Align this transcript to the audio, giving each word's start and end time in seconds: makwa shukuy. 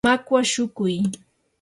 makwa 0.07 0.41
shukuy. 0.51 0.95